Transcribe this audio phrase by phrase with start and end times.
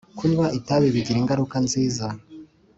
[0.17, 2.05] kunywa itabi bigira ingaruka nziza.